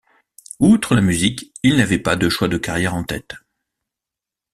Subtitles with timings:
[0.57, 3.35] Outre la musique, il n'avait pas de choix de carrière en tête.